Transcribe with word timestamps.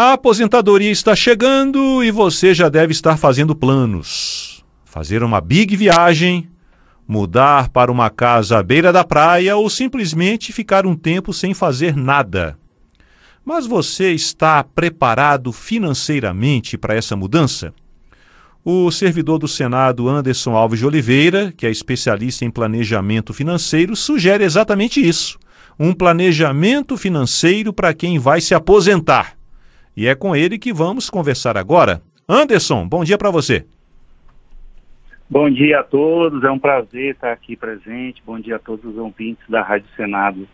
A 0.00 0.12
aposentadoria 0.12 0.92
está 0.92 1.16
chegando 1.16 2.04
e 2.04 2.12
você 2.12 2.54
já 2.54 2.68
deve 2.68 2.92
estar 2.92 3.16
fazendo 3.16 3.52
planos. 3.52 4.64
Fazer 4.84 5.24
uma 5.24 5.40
big 5.40 5.74
viagem, 5.74 6.48
mudar 7.04 7.68
para 7.70 7.90
uma 7.90 8.08
casa 8.08 8.60
à 8.60 8.62
beira 8.62 8.92
da 8.92 9.02
praia 9.02 9.56
ou 9.56 9.68
simplesmente 9.68 10.52
ficar 10.52 10.86
um 10.86 10.94
tempo 10.94 11.32
sem 11.32 11.52
fazer 11.52 11.96
nada. 11.96 12.56
Mas 13.44 13.66
você 13.66 14.12
está 14.12 14.62
preparado 14.62 15.50
financeiramente 15.50 16.78
para 16.78 16.94
essa 16.94 17.16
mudança? 17.16 17.74
O 18.64 18.92
servidor 18.92 19.40
do 19.40 19.48
Senado 19.48 20.08
Anderson 20.08 20.54
Alves 20.54 20.78
de 20.78 20.86
Oliveira, 20.86 21.52
que 21.56 21.66
é 21.66 21.72
especialista 21.72 22.44
em 22.44 22.52
planejamento 22.52 23.34
financeiro, 23.34 23.96
sugere 23.96 24.44
exatamente 24.44 25.04
isso: 25.04 25.40
um 25.76 25.92
planejamento 25.92 26.96
financeiro 26.96 27.72
para 27.72 27.92
quem 27.92 28.16
vai 28.16 28.40
se 28.40 28.54
aposentar. 28.54 29.37
E 29.98 30.06
é 30.06 30.14
com 30.14 30.36
ele 30.36 30.60
que 30.60 30.72
vamos 30.72 31.10
conversar 31.10 31.56
agora. 31.56 32.00
Anderson, 32.28 32.86
bom 32.86 33.02
dia 33.02 33.18
para 33.18 33.32
você. 33.32 33.66
Bom 35.28 35.50
dia 35.50 35.80
a 35.80 35.82
todos, 35.82 36.44
é 36.44 36.50
um 36.52 36.58
prazer 36.58 37.14
estar 37.14 37.32
aqui 37.32 37.56
presente. 37.56 38.22
Bom 38.24 38.38
dia 38.38 38.54
a 38.54 38.58
todos 38.60 38.84
os 38.84 38.96
ouvintes 38.96 39.42
da 39.48 39.60
Rádio 39.60 39.88
Senado. 39.96 40.48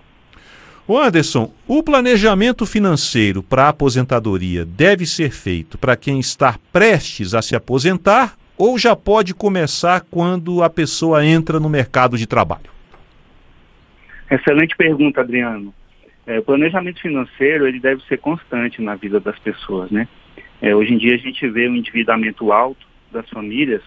O 0.88 0.96
Anderson, 0.96 1.52
o 1.69 1.83
planejamento 1.83 2.64
financeiro 2.64 3.42
para 3.42 3.64
a 3.64 3.69
aposentadoria 3.69 4.64
deve 4.64 5.05
ser 5.05 5.30
feito 5.30 5.77
para 5.77 5.95
quem 5.95 6.19
está 6.19 6.58
prestes 6.72 7.34
a 7.34 7.42
se 7.42 7.55
aposentar 7.55 8.38
ou 8.56 8.78
já 8.78 8.97
pode 8.97 9.34
começar 9.34 10.06
quando 10.11 10.62
a 10.62 10.70
pessoa 10.70 11.22
entra 11.22 11.61
no 11.61 11.69
mercado 11.69 12.16
de 12.16 12.27
trabalho? 12.27 12.70
Excelente 14.30 14.74
pergunta, 14.74 15.20
Adriano. 15.20 15.74
É, 16.27 16.38
o 16.38 16.42
planejamento 16.42 17.01
financeiro 17.01 17.66
ele 17.66 17.78
deve 17.78 18.02
ser 18.05 18.19
constante 18.19 18.80
na 18.80 18.95
vida 18.95 19.20
das 19.20 19.38
pessoas, 19.38 19.91
né? 19.91 20.09
É, 20.60 20.74
hoje 20.74 20.95
em 20.95 20.98
dia 20.98 21.14
a 21.14 21.19
gente 21.19 21.47
vê 21.48 21.69
um 21.69 21.77
endividamento 21.77 22.50
alto 22.52 22.87
das 23.12 23.28
famílias, 23.28 23.83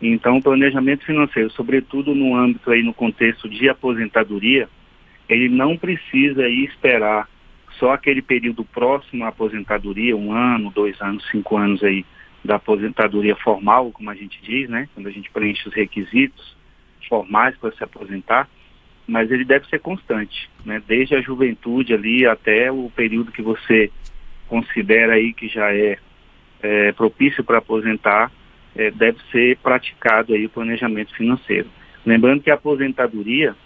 então 0.00 0.38
o 0.38 0.42
planejamento 0.42 1.04
financeiro, 1.04 1.50
sobretudo 1.50 2.14
no 2.14 2.34
âmbito 2.34 2.70
aí 2.70 2.82
no 2.82 2.94
contexto 2.94 3.48
de 3.48 3.68
aposentadoria, 3.68 4.68
ele 5.28 5.48
não 5.48 5.76
precisa 5.76 6.48
ir 6.48 6.64
esperar 6.64 7.28
só 7.78 7.92
aquele 7.92 8.22
período 8.22 8.64
próximo 8.64 9.24
à 9.24 9.28
aposentadoria, 9.28 10.16
um 10.16 10.32
ano, 10.32 10.70
dois 10.70 11.00
anos, 11.00 11.26
cinco 11.30 11.56
anos 11.56 11.82
aí 11.82 12.04
da 12.44 12.56
aposentadoria 12.56 13.36
formal, 13.36 13.90
como 13.92 14.10
a 14.10 14.14
gente 14.14 14.40
diz, 14.42 14.68
né? 14.68 14.88
Quando 14.94 15.08
a 15.08 15.10
gente 15.10 15.30
preenche 15.30 15.68
os 15.68 15.74
requisitos 15.74 16.56
formais 17.08 17.56
para 17.58 17.72
se 17.72 17.82
aposentar, 17.84 18.48
mas 19.10 19.28
ele 19.30 19.44
deve 19.44 19.66
ser 19.66 19.80
constante, 19.80 20.48
né? 20.64 20.80
Desde 20.86 21.16
a 21.16 21.20
juventude 21.20 21.92
ali 21.92 22.24
até 22.24 22.70
o 22.70 22.88
período 22.94 23.32
que 23.32 23.42
você 23.42 23.90
considera 24.46 25.14
aí 25.14 25.32
que 25.32 25.48
já 25.48 25.74
é, 25.74 25.98
é 26.62 26.92
propício 26.92 27.42
para 27.42 27.58
aposentar, 27.58 28.30
é, 28.76 28.88
deve 28.92 29.18
ser 29.32 29.56
praticado 29.56 30.32
aí 30.32 30.46
o 30.46 30.50
planejamento 30.50 31.12
financeiro. 31.16 31.68
Lembrando 32.06 32.42
que 32.42 32.52
a 32.52 32.54
aposentadoria, 32.54 33.56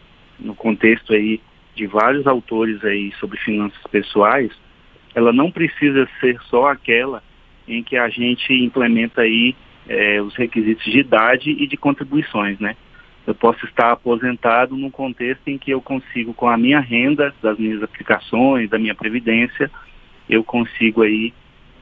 no 0.40 0.54
contexto 0.54 1.12
aí 1.12 1.40
de 1.74 1.86
vários 1.86 2.26
autores 2.26 2.82
aí 2.82 3.12
sobre 3.20 3.38
finanças 3.38 3.82
pessoais, 3.90 4.50
ela 5.14 5.32
não 5.32 5.50
precisa 5.50 6.08
ser 6.20 6.40
só 6.48 6.68
aquela 6.68 7.22
em 7.68 7.82
que 7.82 7.98
a 7.98 8.08
gente 8.08 8.50
implementa 8.50 9.20
aí 9.20 9.54
é, 9.86 10.22
os 10.22 10.34
requisitos 10.36 10.84
de 10.84 11.00
idade 11.00 11.50
e 11.50 11.66
de 11.66 11.76
contribuições, 11.76 12.58
né? 12.58 12.76
Eu 13.26 13.34
posso 13.34 13.64
estar 13.64 13.92
aposentado 13.92 14.76
num 14.76 14.90
contexto 14.90 15.48
em 15.48 15.58
que 15.58 15.70
eu 15.70 15.80
consigo, 15.80 16.34
com 16.34 16.48
a 16.48 16.56
minha 16.56 16.80
renda, 16.80 17.34
das 17.42 17.58
minhas 17.58 17.82
aplicações, 17.82 18.68
da 18.68 18.78
minha 18.78 18.94
previdência, 18.94 19.70
eu 20.28 20.44
consigo 20.44 21.02
aí 21.02 21.32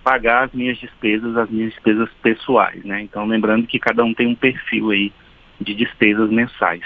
pagar 0.05 0.45
as 0.45 0.53
minhas 0.53 0.79
despesas, 0.79 1.37
as 1.37 1.51
minhas 1.51 1.73
despesas 1.73 2.09
pessoais, 2.23 2.85
né? 2.85 3.03
Então, 3.03 3.27
lembrando 3.27 3.67
que 3.67 3.79
cada 3.79 4.05
um 4.05 4.15
tem 4.15 4.27
um 4.27 4.35
perfil 4.35 4.91
aí 4.91 5.13
de 5.61 5.75
despesas 5.75 6.31
mensais. 6.31 6.85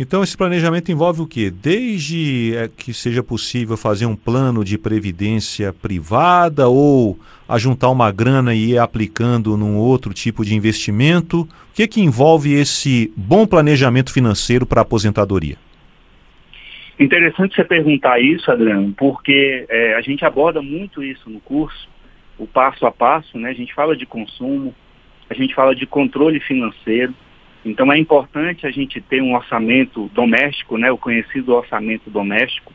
Então, 0.00 0.22
esse 0.22 0.36
planejamento 0.36 0.92
envolve 0.92 1.22
o 1.22 1.26
quê? 1.26 1.50
Desde 1.50 2.54
é, 2.54 2.68
que 2.68 2.94
seja 2.94 3.20
possível 3.20 3.76
fazer 3.76 4.06
um 4.06 4.14
plano 4.14 4.64
de 4.64 4.78
previdência 4.78 5.72
privada 5.72 6.68
ou 6.68 7.18
ajuntar 7.48 7.90
uma 7.90 8.12
grana 8.12 8.54
e 8.54 8.74
ir 8.74 8.78
aplicando 8.78 9.56
num 9.56 9.76
outro 9.76 10.14
tipo 10.14 10.44
de 10.44 10.54
investimento? 10.54 11.40
O 11.40 11.48
que, 11.74 11.88
que 11.88 12.00
envolve 12.00 12.54
esse 12.54 13.12
bom 13.16 13.44
planejamento 13.44 14.12
financeiro 14.12 14.64
para 14.64 14.80
a 14.80 14.82
aposentadoria? 14.82 15.56
Interessante 16.98 17.56
você 17.56 17.64
perguntar 17.64 18.20
isso, 18.20 18.50
Adriano, 18.52 18.94
porque 18.96 19.66
é, 19.68 19.94
a 19.94 20.00
gente 20.00 20.24
aborda 20.24 20.62
muito 20.62 21.02
isso 21.02 21.28
no 21.28 21.40
curso, 21.40 21.88
o 22.38 22.46
passo 22.46 22.86
a 22.86 22.92
passo, 22.92 23.36
né? 23.36 23.50
A 23.50 23.54
gente 23.54 23.74
fala 23.74 23.96
de 23.96 24.06
consumo, 24.06 24.72
a 25.28 25.34
gente 25.34 25.54
fala 25.54 25.74
de 25.74 25.86
controle 25.86 26.38
financeiro, 26.38 27.12
então 27.64 27.92
é 27.92 27.98
importante 27.98 28.66
a 28.66 28.70
gente 28.70 29.00
ter 29.00 29.22
um 29.22 29.34
orçamento 29.34 30.08
doméstico, 30.14 30.78
né, 30.78 30.90
o 30.90 30.98
conhecido 30.98 31.54
orçamento 31.54 32.08
doméstico. 32.08 32.72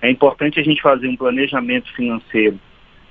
É 0.00 0.10
importante 0.10 0.60
a 0.60 0.62
gente 0.62 0.82
fazer 0.82 1.08
um 1.08 1.16
planejamento 1.16 1.92
financeiro, 1.94 2.58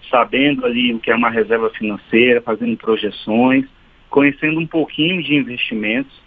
sabendo 0.10 0.66
ali 0.66 0.94
o 0.94 1.00
que 1.00 1.12
é 1.12 1.16
uma 1.16 1.30
reserva 1.30 1.70
financeira, 1.72 2.42
fazendo 2.42 2.78
projeções, 2.78 3.66
conhecendo 4.10 4.60
um 4.60 4.68
pouquinho 4.68 5.22
de 5.22 5.36
investimentos, 5.36 6.22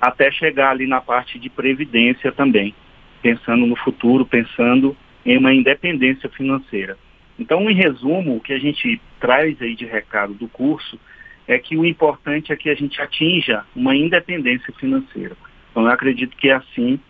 até 0.00 0.30
chegar 0.30 0.70
ali 0.70 0.86
na 0.86 1.00
parte 1.00 1.38
de 1.38 1.48
previdência 1.50 2.32
também, 2.32 2.74
pensando 3.20 3.66
no 3.66 3.76
futuro, 3.76 4.24
pensando 4.24 4.96
em 5.26 5.36
uma 5.36 5.52
independência 5.52 6.28
financeira. 6.28 6.96
Então, 7.38 7.70
em 7.70 7.74
resumo, 7.74 8.36
o 8.36 8.40
que 8.40 8.52
a 8.52 8.58
gente 8.58 9.00
traz 9.20 9.60
aí 9.60 9.74
de 9.74 9.84
recado 9.84 10.34
do 10.34 10.48
curso 10.48 10.98
é 11.48 11.58
que 11.58 11.76
o 11.76 11.84
importante 11.84 12.52
é 12.52 12.56
que 12.56 12.68
a 12.68 12.74
gente 12.74 13.00
atinja 13.00 13.64
uma 13.74 13.96
independência 13.96 14.72
financeira. 14.74 15.34
Então, 15.70 15.84
eu 15.84 15.90
acredito 15.90 16.36
que 16.36 16.50
assim 16.50 17.00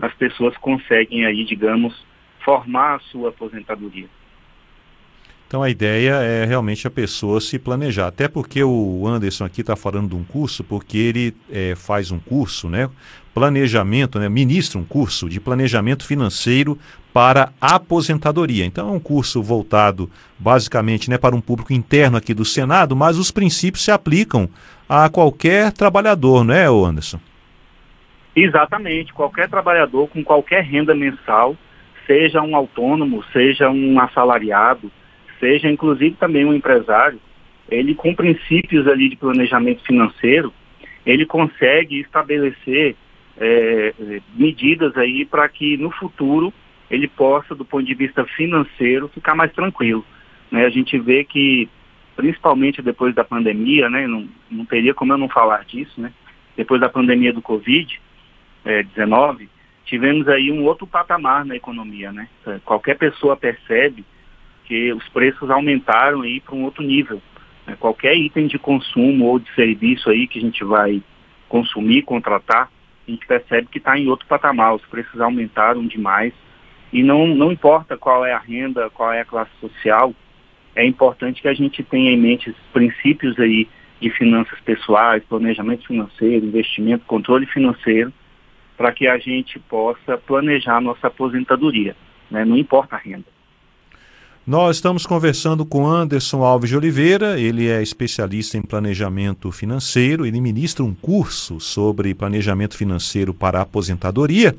as 0.00 0.14
pessoas 0.14 0.56
conseguem 0.56 1.26
aí, 1.26 1.44
digamos, 1.44 2.06
formar 2.44 2.94
a 2.94 3.00
sua 3.00 3.30
aposentadoria. 3.30 4.06
Então 5.48 5.62
a 5.62 5.70
ideia 5.70 6.12
é 6.16 6.44
realmente 6.44 6.86
a 6.86 6.90
pessoa 6.90 7.40
se 7.40 7.58
planejar. 7.58 8.08
Até 8.08 8.28
porque 8.28 8.62
o 8.62 9.06
Anderson 9.06 9.46
aqui 9.46 9.62
está 9.62 9.74
falando 9.74 10.10
de 10.10 10.14
um 10.14 10.22
curso, 10.22 10.62
porque 10.62 10.98
ele 10.98 11.34
é, 11.50 11.74
faz 11.74 12.10
um 12.10 12.18
curso, 12.18 12.68
né? 12.68 12.90
Planejamento, 13.32 14.18
né? 14.18 14.28
Ministra 14.28 14.78
um 14.78 14.84
curso 14.84 15.26
de 15.26 15.40
planejamento 15.40 16.04
financeiro 16.04 16.78
para 17.12 17.52
aposentadoria. 17.60 18.64
Então 18.64 18.88
é 18.88 18.92
um 18.92 19.00
curso 19.00 19.42
voltado 19.42 20.10
basicamente 20.38 21.10
né, 21.10 21.18
para 21.18 21.34
um 21.34 21.40
público 21.40 21.72
interno 21.72 22.16
aqui 22.16 22.34
do 22.34 22.44
Senado, 22.44 22.94
mas 22.94 23.18
os 23.18 23.30
princípios 23.30 23.84
se 23.84 23.90
aplicam 23.90 24.48
a 24.88 25.08
qualquer 25.08 25.72
trabalhador, 25.72 26.44
não 26.44 26.54
é, 26.54 26.66
Anderson? 26.66 27.18
Exatamente, 28.34 29.12
qualquer 29.12 29.48
trabalhador 29.48 30.08
com 30.08 30.22
qualquer 30.22 30.62
renda 30.62 30.94
mensal, 30.94 31.56
seja 32.06 32.40
um 32.40 32.54
autônomo, 32.54 33.24
seja 33.32 33.68
um 33.68 34.00
assalariado, 34.00 34.90
seja 35.40 35.68
inclusive 35.68 36.14
também 36.16 36.44
um 36.44 36.54
empresário, 36.54 37.18
ele 37.68 37.94
com 37.94 38.14
princípios 38.14 38.86
ali 38.86 39.08
de 39.08 39.16
planejamento 39.16 39.82
financeiro, 39.84 40.52
ele 41.04 41.26
consegue 41.26 42.00
estabelecer 42.00 42.96
é, 43.36 43.92
medidas 44.34 44.96
aí 44.96 45.24
para 45.24 45.48
que 45.48 45.76
no 45.76 45.90
futuro 45.90 46.52
ele 46.90 47.08
possa, 47.08 47.54
do 47.54 47.64
ponto 47.64 47.84
de 47.84 47.94
vista 47.94 48.24
financeiro, 48.24 49.08
ficar 49.08 49.34
mais 49.34 49.52
tranquilo. 49.52 50.04
Né? 50.50 50.64
A 50.64 50.70
gente 50.70 50.98
vê 50.98 51.24
que, 51.24 51.68
principalmente 52.16 52.82
depois 52.82 53.14
da 53.14 53.24
pandemia, 53.24 53.90
né, 53.90 54.06
não, 54.06 54.28
não 54.50 54.64
teria 54.64 54.94
como 54.94 55.12
eu 55.12 55.18
não 55.18 55.28
falar 55.28 55.64
disso, 55.64 56.00
né? 56.00 56.12
depois 56.56 56.80
da 56.80 56.88
pandemia 56.88 57.32
do 57.32 57.42
Covid-19, 57.42 57.98
é, 58.64 59.46
tivemos 59.84 60.28
aí 60.28 60.50
um 60.50 60.64
outro 60.64 60.86
patamar 60.86 61.44
na 61.44 61.56
economia. 61.56 62.12
Né? 62.12 62.28
Qualquer 62.64 62.96
pessoa 62.96 63.36
percebe 63.36 64.04
porque 64.68 64.92
os 64.92 65.08
preços 65.08 65.50
aumentaram 65.50 66.20
aí 66.20 66.40
para 66.40 66.54
um 66.54 66.64
outro 66.64 66.82
nível. 66.82 67.22
Né? 67.66 67.74
Qualquer 67.80 68.14
item 68.14 68.46
de 68.46 68.58
consumo 68.58 69.24
ou 69.24 69.38
de 69.38 69.50
serviço 69.54 70.10
aí 70.10 70.28
que 70.28 70.38
a 70.38 70.42
gente 70.42 70.62
vai 70.62 71.02
consumir, 71.48 72.02
contratar, 72.02 72.70
a 73.06 73.10
gente 73.10 73.26
percebe 73.26 73.68
que 73.72 73.78
está 73.78 73.98
em 73.98 74.08
outro 74.08 74.26
patamar, 74.26 74.74
os 74.74 74.84
preços 74.84 75.18
aumentaram 75.22 75.86
demais 75.86 76.34
e 76.92 77.02
não, 77.02 77.26
não 77.26 77.52
importa 77.52 77.96
qual 77.96 78.24
é 78.24 78.32
a 78.32 78.38
renda, 78.38 78.90
qual 78.90 79.12
é 79.12 79.20
a 79.20 79.24
classe 79.24 79.50
social, 79.60 80.14
é 80.74 80.86
importante 80.86 81.42
que 81.42 81.48
a 81.48 81.54
gente 81.54 81.82
tenha 81.82 82.10
em 82.10 82.16
mente 82.16 82.50
esses 82.50 82.62
princípios 82.72 83.38
aí 83.38 83.68
de 84.00 84.10
finanças 84.10 84.58
pessoais, 84.60 85.22
planejamento 85.28 85.86
financeiro, 85.86 86.46
investimento, 86.46 87.04
controle 87.04 87.46
financeiro, 87.46 88.12
para 88.76 88.92
que 88.92 89.08
a 89.08 89.18
gente 89.18 89.58
possa 89.58 90.16
planejar 90.16 90.80
nossa 90.80 91.08
aposentadoria, 91.08 91.96
né? 92.30 92.44
não 92.44 92.56
importa 92.56 92.94
a 92.94 92.98
renda. 92.98 93.24
Nós 94.46 94.76
estamos 94.76 95.04
conversando 95.04 95.66
com 95.66 95.86
Anderson 95.86 96.42
Alves 96.42 96.70
de 96.70 96.76
Oliveira, 96.76 97.38
ele 97.38 97.68
é 97.68 97.82
especialista 97.82 98.56
em 98.56 98.62
planejamento 98.62 99.52
financeiro, 99.52 100.24
ele 100.24 100.40
ministra 100.40 100.82
um 100.82 100.94
curso 100.94 101.60
sobre 101.60 102.14
planejamento 102.14 102.74
financeiro 102.74 103.34
para 103.34 103.58
a 103.58 103.62
aposentadoria 103.62 104.56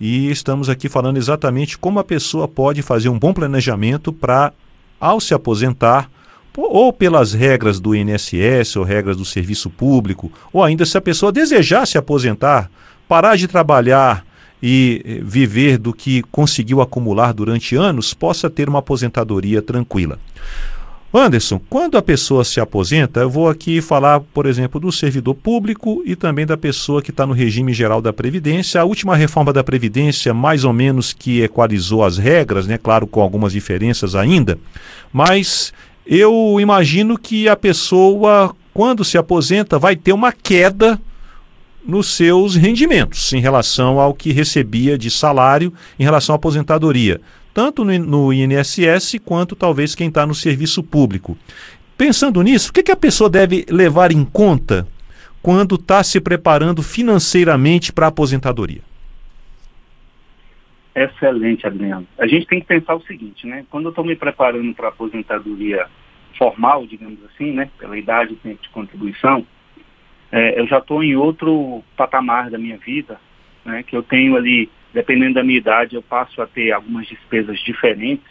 e 0.00 0.30
estamos 0.30 0.68
aqui 0.68 0.88
falando 0.88 1.16
exatamente 1.16 1.78
como 1.78 1.98
a 1.98 2.04
pessoa 2.04 2.48
pode 2.48 2.82
fazer 2.82 3.08
um 3.08 3.18
bom 3.18 3.32
planejamento 3.32 4.12
para 4.12 4.52
ao 5.00 5.20
se 5.20 5.34
aposentar, 5.34 6.10
ou 6.56 6.92
pelas 6.92 7.32
regras 7.32 7.80
do 7.80 7.94
INSS 7.94 8.76
ou 8.76 8.84
regras 8.84 9.16
do 9.16 9.24
serviço 9.24 9.70
público, 9.70 10.30
ou 10.52 10.62
ainda 10.62 10.84
se 10.84 10.96
a 10.96 11.00
pessoa 11.00 11.32
desejar 11.32 11.86
se 11.86 11.96
aposentar, 11.96 12.70
parar 13.08 13.36
de 13.36 13.48
trabalhar 13.48 14.24
e 14.62 15.02
eh, 15.04 15.20
viver 15.22 15.78
do 15.78 15.92
que 15.92 16.22
conseguiu 16.24 16.80
acumular 16.80 17.32
durante 17.32 17.74
anos, 17.74 18.14
possa 18.14 18.48
ter 18.48 18.68
uma 18.68 18.78
aposentadoria 18.78 19.60
tranquila. 19.60 20.18
Anderson, 21.14 21.60
quando 21.68 21.98
a 21.98 22.02
pessoa 22.02 22.42
se 22.42 22.58
aposenta, 22.58 23.20
eu 23.20 23.28
vou 23.28 23.46
aqui 23.46 23.82
falar, 23.82 24.20
por 24.20 24.46
exemplo, 24.46 24.80
do 24.80 24.90
servidor 24.90 25.34
público 25.34 26.02
e 26.06 26.16
também 26.16 26.46
da 26.46 26.56
pessoa 26.56 27.02
que 27.02 27.10
está 27.10 27.26
no 27.26 27.34
regime 27.34 27.74
geral 27.74 28.00
da 28.00 28.14
Previdência. 28.14 28.80
A 28.80 28.84
última 28.84 29.14
reforma 29.14 29.52
da 29.52 29.62
Previdência, 29.62 30.32
mais 30.32 30.64
ou 30.64 30.72
menos 30.72 31.12
que 31.12 31.42
equalizou 31.42 32.02
as 32.02 32.16
regras, 32.16 32.66
né? 32.66 32.78
Claro, 32.78 33.06
com 33.06 33.20
algumas 33.20 33.52
diferenças 33.52 34.14
ainda, 34.14 34.58
mas 35.12 35.70
eu 36.06 36.56
imagino 36.58 37.18
que 37.18 37.46
a 37.46 37.56
pessoa, 37.56 38.56
quando 38.72 39.04
se 39.04 39.18
aposenta, 39.18 39.78
vai 39.78 39.94
ter 39.94 40.14
uma 40.14 40.32
queda 40.32 40.98
nos 41.86 42.06
seus 42.06 42.56
rendimentos 42.56 43.32
em 43.34 43.40
relação 43.40 44.00
ao 44.00 44.14
que 44.14 44.32
recebia 44.32 44.96
de 44.96 45.10
salário 45.10 45.72
em 45.98 46.04
relação 46.04 46.34
à 46.34 46.36
aposentadoria, 46.36 47.20
tanto 47.54 47.84
no, 47.84 47.98
no 47.98 48.32
INSS 48.32 49.18
quanto 49.24 49.54
talvez 49.56 49.94
quem 49.94 50.08
está 50.08 50.26
no 50.26 50.34
serviço 50.34 50.82
público. 50.82 51.36
Pensando 51.96 52.42
nisso, 52.42 52.70
o 52.70 52.72
que, 52.72 52.82
que 52.82 52.92
a 52.92 52.96
pessoa 52.96 53.28
deve 53.28 53.64
levar 53.68 54.12
em 54.12 54.24
conta 54.24 54.86
quando 55.42 55.74
está 55.74 56.02
se 56.02 56.20
preparando 56.20 56.82
financeiramente 56.82 57.92
para 57.92 58.06
a 58.06 58.08
aposentadoria? 58.08 58.80
Excelente, 60.94 61.66
Adriano. 61.66 62.06
A 62.18 62.26
gente 62.26 62.46
tem 62.46 62.60
que 62.60 62.66
pensar 62.66 62.94
o 62.94 63.02
seguinte, 63.02 63.46
né? 63.46 63.64
Quando 63.70 63.86
eu 63.86 63.90
estou 63.90 64.04
me 64.04 64.14
preparando 64.14 64.74
para 64.74 64.86
a 64.86 64.90
aposentadoria 64.90 65.86
formal, 66.36 66.86
digamos 66.86 67.18
assim, 67.24 67.52
né? 67.52 67.70
Pela 67.78 67.96
idade 67.96 68.34
e 68.34 68.36
tempo 68.36 68.62
de 68.62 68.68
contribuição, 68.68 69.46
é, 70.32 70.58
eu 70.58 70.66
já 70.66 70.78
estou 70.78 71.04
em 71.04 71.14
outro 71.14 71.84
patamar 71.94 72.50
da 72.50 72.56
minha 72.56 72.78
vida, 72.78 73.20
né, 73.62 73.82
que 73.82 73.94
eu 73.94 74.02
tenho 74.02 74.34
ali, 74.34 74.70
dependendo 74.92 75.34
da 75.34 75.42
minha 75.42 75.58
idade, 75.58 75.96
eu 75.96 76.02
passo 76.02 76.40
a 76.42 76.46
ter 76.46 76.72
algumas 76.72 77.06
despesas 77.06 77.58
diferentes, 77.60 78.30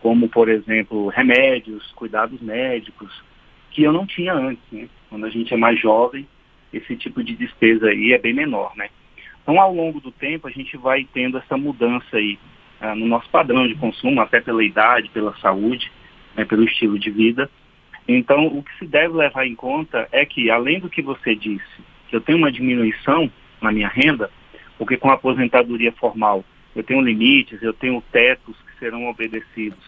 como, 0.00 0.28
por 0.28 0.48
exemplo, 0.48 1.08
remédios, 1.08 1.90
cuidados 1.92 2.40
médicos, 2.40 3.22
que 3.70 3.82
eu 3.82 3.92
não 3.92 4.06
tinha 4.06 4.32
antes. 4.32 4.62
Né? 4.70 4.88
Quando 5.08 5.26
a 5.26 5.30
gente 5.30 5.52
é 5.52 5.56
mais 5.56 5.80
jovem, 5.80 6.26
esse 6.72 6.96
tipo 6.96 7.22
de 7.22 7.34
despesa 7.34 7.88
aí 7.88 8.12
é 8.12 8.18
bem 8.18 8.32
menor. 8.32 8.72
Né? 8.76 8.88
Então, 9.42 9.60
ao 9.60 9.74
longo 9.74 10.00
do 10.00 10.12
tempo, 10.12 10.46
a 10.46 10.50
gente 10.50 10.76
vai 10.76 11.06
tendo 11.12 11.38
essa 11.38 11.56
mudança 11.56 12.16
aí 12.16 12.38
ah, 12.80 12.94
no 12.94 13.06
nosso 13.06 13.28
padrão 13.30 13.66
de 13.66 13.74
consumo, 13.74 14.20
até 14.20 14.40
pela 14.40 14.62
idade, 14.62 15.10
pela 15.10 15.36
saúde, 15.38 15.90
né, 16.36 16.44
pelo 16.44 16.64
estilo 16.64 16.98
de 16.98 17.10
vida. 17.10 17.50
Então, 18.06 18.46
o 18.46 18.62
que 18.62 18.78
se 18.78 18.86
deve 18.86 19.14
levar 19.14 19.46
em 19.46 19.54
conta 19.54 20.08
é 20.12 20.24
que, 20.24 20.50
além 20.50 20.78
do 20.78 20.88
que 20.88 21.02
você 21.02 21.34
disse, 21.34 21.64
que 22.08 22.14
eu 22.14 22.20
tenho 22.20 22.38
uma 22.38 22.52
diminuição 22.52 23.30
na 23.60 23.72
minha 23.72 23.88
renda, 23.88 24.30
porque 24.78 24.96
com 24.96 25.10
a 25.10 25.14
aposentadoria 25.14 25.92
formal 25.92 26.44
eu 26.74 26.82
tenho 26.82 27.00
limites, 27.00 27.60
eu 27.62 27.72
tenho 27.72 28.02
tetos 28.12 28.56
que 28.62 28.78
serão 28.78 29.08
obedecidos 29.08 29.78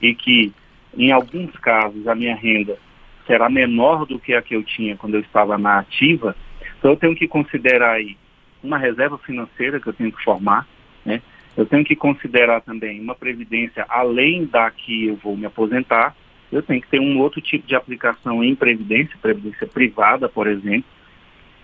e 0.00 0.14
que, 0.14 0.52
em 0.96 1.10
alguns 1.10 1.52
casos, 1.56 2.06
a 2.06 2.14
minha 2.14 2.36
renda 2.36 2.78
será 3.26 3.48
menor 3.48 4.06
do 4.06 4.18
que 4.18 4.34
a 4.34 4.40
que 4.40 4.54
eu 4.54 4.62
tinha 4.62 4.96
quando 4.96 5.14
eu 5.14 5.20
estava 5.20 5.58
na 5.58 5.80
ativa, 5.80 6.36
então 6.78 6.92
eu 6.92 6.96
tenho 6.96 7.16
que 7.16 7.26
considerar 7.26 7.94
aí 7.94 8.16
uma 8.62 8.78
reserva 8.78 9.18
financeira 9.18 9.80
que 9.80 9.88
eu 9.88 9.92
tenho 9.92 10.12
que 10.12 10.22
formar, 10.22 10.66
né? 11.04 11.20
Eu 11.56 11.64
tenho 11.64 11.84
que 11.84 11.96
considerar 11.96 12.60
também 12.60 13.00
uma 13.00 13.14
previdência 13.14 13.84
além 13.88 14.44
da 14.44 14.70
que 14.70 15.06
eu 15.06 15.16
vou 15.16 15.36
me 15.36 15.46
aposentar, 15.46 16.14
eu 16.52 16.62
tenho 16.62 16.80
que 16.80 16.88
ter 16.88 17.00
um 17.00 17.18
outro 17.18 17.40
tipo 17.40 17.66
de 17.66 17.74
aplicação 17.74 18.44
em 18.44 18.54
previdência, 18.54 19.16
previdência 19.20 19.66
privada, 19.66 20.28
por 20.28 20.46
exemplo, 20.46 20.88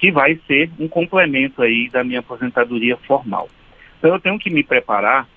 que 0.02 0.10
vai 0.10 0.36
ser 0.48 0.68
um 0.80 0.88
complemento 0.88 1.62
aí 1.62 1.88
da 1.88 2.02
minha 2.02 2.18
aposentadoria 2.18 2.96
formal. 2.96 3.48
Então 3.98 4.12
eu 4.12 4.18
tenho 4.18 4.36
que 4.36 4.50
me 4.50 4.64
preparar 4.64 5.28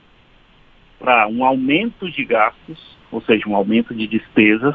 para 0.97 1.27
um 1.27 1.45
aumento 1.45 2.09
de 2.09 2.25
gastos, 2.25 2.97
ou 3.11 3.21
seja, 3.21 3.47
um 3.47 3.55
aumento 3.55 3.93
de 3.93 4.07
despesas, 4.07 4.73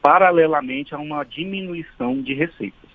paralelamente 0.00 0.94
a 0.94 0.98
uma 0.98 1.22
diminuição 1.22 2.22
de 2.22 2.32
receitas. 2.32 2.88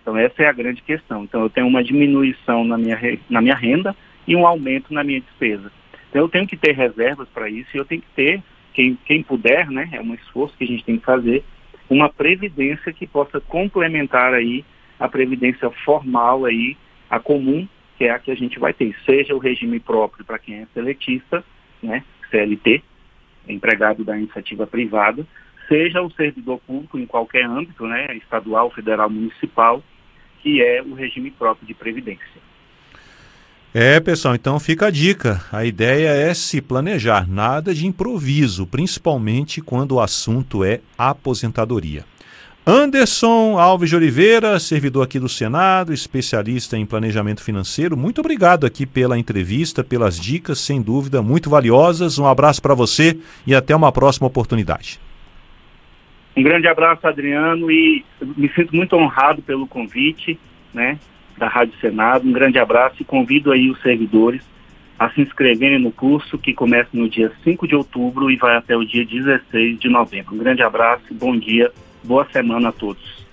Então 0.00 0.16
essa 0.16 0.44
é 0.44 0.46
a 0.46 0.52
grande 0.52 0.80
questão. 0.80 1.24
Então 1.24 1.42
eu 1.42 1.50
tenho 1.50 1.66
uma 1.66 1.82
diminuição 1.82 2.62
na 2.62 2.78
minha, 2.78 2.96
na 3.28 3.40
minha 3.40 3.56
renda 3.56 3.96
e 4.28 4.36
um 4.36 4.46
aumento 4.46 4.94
na 4.94 5.02
minha 5.02 5.20
despesa. 5.20 5.72
Então 6.08 6.22
eu 6.22 6.28
tenho 6.28 6.46
que 6.46 6.56
ter 6.56 6.70
reservas 6.70 7.28
para 7.30 7.50
isso 7.50 7.70
e 7.74 7.78
eu 7.78 7.84
tenho 7.84 8.00
que 8.00 8.10
ter 8.14 8.40
quem, 8.72 8.96
quem 9.04 9.24
puder, 9.24 9.68
né, 9.72 9.88
é 9.90 10.00
um 10.00 10.14
esforço 10.14 10.56
que 10.56 10.62
a 10.62 10.68
gente 10.68 10.84
tem 10.84 10.98
que 10.98 11.04
fazer, 11.04 11.42
uma 11.90 12.08
previdência 12.08 12.92
que 12.92 13.08
possa 13.08 13.40
complementar 13.40 14.32
aí 14.32 14.64
a 14.98 15.08
previdência 15.08 15.70
formal 15.84 16.44
aí, 16.44 16.76
a 17.08 17.18
comum, 17.18 17.66
que 17.96 18.04
é 18.04 18.10
a 18.10 18.18
que 18.18 18.30
a 18.30 18.34
gente 18.34 18.58
vai 18.58 18.72
ter, 18.72 18.94
seja 19.04 19.34
o 19.34 19.38
regime 19.38 19.80
próprio 19.80 20.24
para 20.24 20.38
quem 20.38 20.56
é 20.56 20.66
seletista, 20.74 21.44
né, 21.82 22.04
CLT, 22.30 22.82
empregado 23.48 24.04
da 24.04 24.16
iniciativa 24.16 24.66
privada, 24.66 25.26
seja 25.68 26.02
o 26.02 26.10
servidor 26.10 26.58
público 26.66 26.98
em 26.98 27.06
qualquer 27.06 27.44
âmbito, 27.44 27.86
né, 27.86 28.16
estadual, 28.16 28.70
federal, 28.70 29.08
municipal, 29.08 29.82
que 30.42 30.62
é 30.62 30.82
o 30.82 30.94
regime 30.94 31.30
próprio 31.30 31.66
de 31.66 31.74
previdência. 31.74 32.48
É, 33.74 34.00
pessoal, 34.00 34.34
então 34.34 34.58
fica 34.58 34.86
a 34.86 34.90
dica. 34.90 35.44
A 35.52 35.64
ideia 35.64 36.08
é 36.08 36.32
se 36.32 36.60
planejar, 36.60 37.28
nada 37.28 37.74
de 37.74 37.86
improviso, 37.86 38.66
principalmente 38.66 39.60
quando 39.60 39.92
o 39.92 40.00
assunto 40.00 40.64
é 40.64 40.80
aposentadoria. 40.96 42.04
Anderson 42.70 43.58
Alves 43.58 43.88
de 43.88 43.96
Oliveira, 43.96 44.58
servidor 44.58 45.02
aqui 45.02 45.18
do 45.18 45.26
Senado, 45.26 45.90
especialista 45.90 46.76
em 46.76 46.84
planejamento 46.84 47.42
financeiro, 47.42 47.96
muito 47.96 48.20
obrigado 48.20 48.66
aqui 48.66 48.84
pela 48.84 49.18
entrevista, 49.18 49.82
pelas 49.82 50.20
dicas, 50.20 50.58
sem 50.58 50.82
dúvida, 50.82 51.22
muito 51.22 51.48
valiosas. 51.48 52.18
Um 52.18 52.26
abraço 52.26 52.60
para 52.60 52.74
você 52.74 53.18
e 53.46 53.54
até 53.54 53.74
uma 53.74 53.90
próxima 53.90 54.26
oportunidade. 54.26 55.00
Um 56.36 56.42
grande 56.42 56.68
abraço, 56.68 57.06
Adriano, 57.06 57.70
e 57.70 58.04
me 58.36 58.50
sinto 58.50 58.76
muito 58.76 58.94
honrado 58.96 59.40
pelo 59.40 59.66
convite, 59.66 60.38
né? 60.74 60.98
da 61.38 61.48
Rádio 61.48 61.72
Senado. 61.80 62.28
Um 62.28 62.32
grande 62.32 62.58
abraço 62.58 62.96
e 63.00 63.04
convido 63.04 63.50
aí 63.50 63.70
os 63.70 63.80
servidores 63.80 64.42
a 64.98 65.08
se 65.08 65.22
inscreverem 65.22 65.78
no 65.78 65.90
curso 65.90 66.36
que 66.36 66.52
começa 66.52 66.90
no 66.92 67.08
dia 67.08 67.32
5 67.44 67.66
de 67.66 67.74
outubro 67.74 68.30
e 68.30 68.36
vai 68.36 68.56
até 68.56 68.76
o 68.76 68.84
dia 68.84 69.06
16 69.06 69.78
de 69.80 69.88
novembro. 69.88 70.34
Um 70.34 70.38
grande 70.38 70.62
abraço, 70.62 71.14
bom 71.14 71.34
dia, 71.34 71.72
boa 72.08 72.26
semana 72.32 72.70
a 72.70 72.72
todos. 72.72 73.27